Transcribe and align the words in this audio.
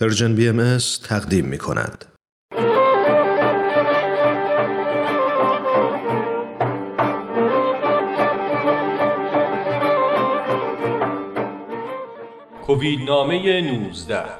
پرژن 0.00 0.34
بی 0.34 0.48
ام 0.48 0.78
تقدیم 1.08 1.44
می 1.44 1.58
کند. 1.58 2.04
کووید 12.66 13.00
نامه 13.00 13.60
19 13.60 14.39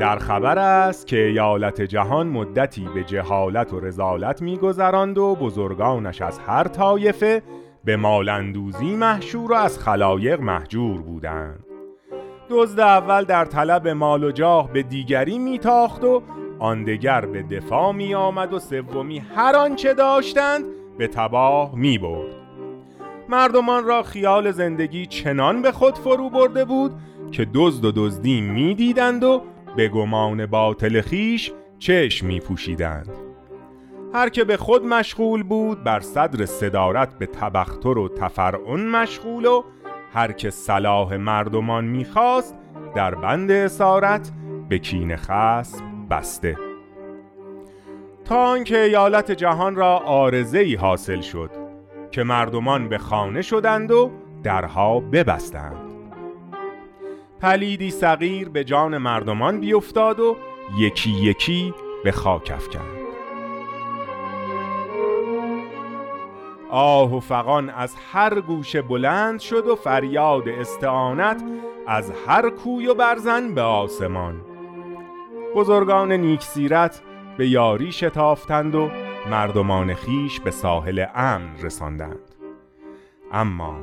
در 0.00 0.18
خبر 0.18 0.58
است 0.58 1.06
که 1.06 1.26
ایالت 1.26 1.82
جهان 1.82 2.26
مدتی 2.26 2.88
به 2.94 3.04
جهالت 3.04 3.72
و 3.72 3.80
رزالت 3.80 4.42
میگذراند 4.42 5.18
و 5.18 5.34
بزرگانش 5.34 6.22
از 6.22 6.38
هر 6.38 6.64
طایفه 6.64 7.42
به 7.84 7.96
مالندوزی 7.96 8.96
محشور 8.96 9.52
و 9.52 9.54
از 9.54 9.78
خلایق 9.78 10.40
محجور 10.40 11.00
بودند. 11.02 11.64
دزد 12.50 12.80
اول 12.80 13.24
در 13.24 13.44
طلب 13.44 13.88
مال 13.88 14.24
و 14.24 14.32
جاه 14.32 14.72
به 14.72 14.82
دیگری 14.82 15.38
میتاخت 15.38 16.04
و 16.04 16.22
آن 16.58 16.84
دگر 16.84 17.26
به 17.26 17.42
دفاع 17.42 17.92
می 17.92 18.14
آمد 18.14 18.52
و 18.52 18.58
سومی 18.58 19.18
هر 19.18 19.56
آنچه 19.56 19.94
داشتند 19.94 20.64
به 20.98 21.06
تباه 21.06 21.74
می 21.74 21.98
برد 21.98 22.36
مردمان 23.28 23.84
را 23.84 24.02
خیال 24.02 24.50
زندگی 24.50 25.06
چنان 25.06 25.62
به 25.62 25.72
خود 25.72 25.98
فرو 25.98 26.30
برده 26.30 26.64
بود 26.64 26.92
که 27.32 27.46
دزد 27.54 27.84
و 27.84 27.92
دزدی 27.96 28.40
می 28.40 28.74
دیدند 28.74 29.24
و 29.24 29.42
به 29.76 29.88
گمان 29.88 30.46
باطل 30.46 31.00
خیش 31.00 31.52
چشم 31.78 32.26
می 32.26 32.40
پوشیدند 32.40 33.08
هر 34.14 34.28
که 34.28 34.44
به 34.44 34.56
خود 34.56 34.84
مشغول 34.84 35.42
بود 35.42 35.84
بر 35.84 36.00
صدر 36.00 36.46
صدارت 36.46 37.18
به 37.18 37.26
تبختر 37.26 37.98
و 37.98 38.08
تفرعن 38.08 38.86
مشغول 38.86 39.46
و 39.46 39.62
هر 40.12 40.32
که 40.32 40.50
صلاح 40.50 41.16
مردمان 41.16 41.84
می‌خواست 41.84 42.54
در 42.94 43.14
بند 43.14 43.50
اسارت 43.50 44.32
به 44.68 44.78
کین 44.78 45.16
خصم 45.16 46.08
بسته. 46.10 46.56
تا 48.24 48.44
آنکه 48.44 48.78
ایالت 48.78 49.32
جهان 49.32 49.76
را 49.76 49.98
آرزه 49.98 50.58
ای 50.58 50.74
حاصل 50.74 51.20
شد 51.20 51.50
که 52.10 52.22
مردمان 52.22 52.88
به 52.88 52.98
خانه 52.98 53.42
شدند 53.42 53.90
و 53.90 54.10
درها 54.42 55.00
ببستند. 55.00 55.85
پلیدی 57.40 57.90
صغیر 57.90 58.48
به 58.48 58.64
جان 58.64 58.98
مردمان 58.98 59.60
بیفتاد 59.60 60.20
و 60.20 60.36
یکی 60.78 61.10
یکی 61.10 61.74
به 62.04 62.12
خاک 62.12 62.52
افکند. 62.54 62.96
آه 66.70 67.16
و 67.16 67.20
فقان 67.20 67.70
از 67.70 67.94
هر 68.12 68.40
گوشه 68.40 68.82
بلند 68.82 69.40
شد 69.40 69.66
و 69.66 69.76
فریاد 69.76 70.48
استعانت 70.48 71.42
از 71.86 72.12
هر 72.26 72.50
کوی 72.50 72.86
و 72.86 72.94
برزن 72.94 73.54
به 73.54 73.62
آسمان. 73.62 74.40
بزرگان 75.54 76.12
نیکسیرت 76.12 77.02
به 77.38 77.48
یاری 77.48 77.92
شتافتند 77.92 78.74
و 78.74 78.90
مردمان 79.30 79.94
خیش 79.94 80.40
به 80.40 80.50
ساحل 80.50 81.04
امن 81.14 81.58
رساندند. 81.62 82.34
اما 83.32 83.76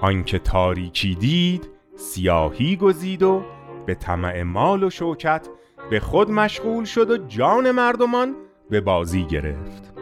آنکه 0.00 0.38
تاریکی 0.38 1.14
دید 1.14 1.73
سیاهی 1.96 2.76
گزید 2.76 3.22
و 3.22 3.42
به 3.86 3.94
طمع 3.94 4.42
مال 4.42 4.82
و 4.82 4.90
شوکت 4.90 5.48
به 5.90 6.00
خود 6.00 6.30
مشغول 6.30 6.84
شد 6.84 7.10
و 7.10 7.16
جان 7.16 7.70
مردمان 7.70 8.34
به 8.70 8.80
بازی 8.80 9.24
گرفت. 9.24 9.92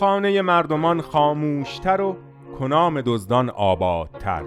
خانه 0.00 0.42
مردمان 0.42 1.00
خاموشتر 1.00 2.00
و 2.00 2.16
کنام 2.58 3.00
دزدان 3.00 3.50
آبادتر. 3.50 4.42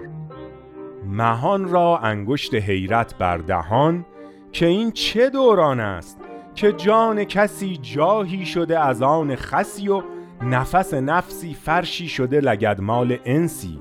مهان 1.06 1.68
را 1.68 1.98
انگشت 1.98 2.54
حیرت 2.54 3.18
بر 3.18 3.38
دهان 3.38 4.06
که 4.52 4.66
این 4.66 4.90
چه 4.92 5.30
دوران 5.30 5.80
است 5.80 6.20
که 6.54 6.72
جان 6.72 7.24
کسی 7.24 7.76
جاهی 7.76 8.46
شده 8.46 8.80
از 8.80 9.02
آن 9.02 9.36
خسی 9.36 9.88
و 9.88 10.02
نفس 10.42 10.94
نفسی 10.94 11.54
فرشی 11.54 12.08
شده 12.08 12.40
لگدمال 12.40 13.18
انسی. 13.24 13.80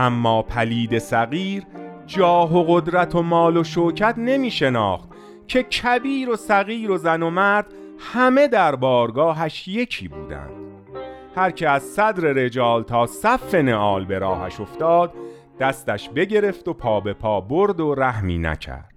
اما 0.00 0.42
پلید 0.42 0.98
صغیر 0.98 1.62
جاه 2.06 2.56
و 2.56 2.64
قدرت 2.68 3.14
و 3.14 3.22
مال 3.22 3.56
و 3.56 3.64
شوکت 3.64 4.14
نمی 4.18 4.50
شناخت 4.50 5.08
که 5.46 5.62
کبیر 5.62 6.30
و 6.30 6.36
صغیر 6.36 6.90
و 6.90 6.96
زن 6.96 7.22
و 7.22 7.30
مرد 7.30 7.66
همه 7.98 8.48
در 8.48 8.76
بارگاهش 8.76 9.68
یکی 9.68 10.08
بودند. 10.08 10.50
هر 11.36 11.50
که 11.50 11.68
از 11.68 11.82
صدر 11.82 12.22
رجال 12.22 12.82
تا 12.82 13.06
صف 13.06 13.54
نعال 13.54 14.04
به 14.04 14.18
راهش 14.18 14.60
افتاد 14.60 15.14
دستش 15.60 16.08
بگرفت 16.08 16.68
و 16.68 16.72
پا 16.72 17.00
به 17.00 17.12
پا 17.12 17.40
برد 17.40 17.80
و 17.80 17.94
رحمی 17.94 18.38
نکرد. 18.38 18.94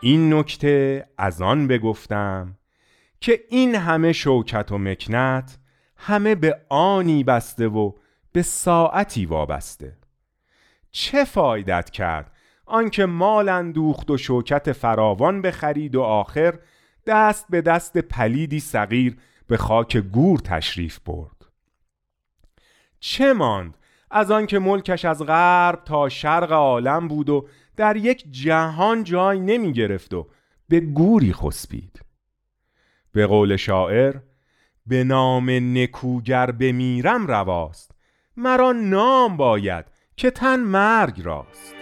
این 0.00 0.34
نکته 0.34 1.06
از 1.18 1.42
آن 1.42 1.66
بگفتم 1.66 2.54
که 3.20 3.40
این 3.48 3.74
همه 3.74 4.12
شوکت 4.12 4.72
و 4.72 4.78
مکنت 4.78 5.58
همه 5.96 6.34
به 6.34 6.60
آنی 6.68 7.24
بسته 7.24 7.68
و 7.68 7.92
به 8.32 8.42
ساعتی 8.42 9.26
وابسته. 9.26 9.96
چه 10.90 11.24
فایدت 11.24 11.90
کرد 11.90 12.32
آنکه 12.66 13.06
مال 13.06 13.48
اندوخت 13.48 14.10
و 14.10 14.16
شوکت 14.16 14.72
فراوان 14.72 15.42
بخرید 15.42 15.96
و 15.96 16.02
آخر 16.02 16.58
دست 17.06 17.46
به 17.50 17.60
دست 17.60 17.98
پلیدی 17.98 18.60
صغیر 18.60 19.16
به 19.46 19.56
خاک 19.56 19.96
گور 19.96 20.38
تشریف 20.38 20.98
برد؟ 20.98 21.46
چه 23.00 23.32
ماند 23.32 23.74
از 24.10 24.30
آنکه 24.30 24.58
ملکش 24.58 25.04
از 25.04 25.22
غرب 25.22 25.84
تا 25.84 26.08
شرق 26.08 26.52
عالم 26.52 27.08
بود 27.08 27.28
و 27.28 27.48
در 27.78 27.96
یک 27.96 28.24
جهان 28.30 29.04
جای 29.04 29.40
نمی 29.40 29.72
گرفت 29.72 30.14
و 30.14 30.28
به 30.68 30.80
گوری 30.80 31.32
خسبید 31.32 32.00
به 33.12 33.26
قول 33.26 33.56
شاعر 33.56 34.14
به 34.86 35.04
نام 35.04 35.50
نکوگر 35.50 36.50
بمیرم 36.50 37.26
رواست 37.26 37.90
مرا 38.36 38.72
نام 38.72 39.36
باید 39.36 39.84
که 40.16 40.30
تن 40.30 40.60
مرگ 40.60 41.20
راست. 41.24 41.77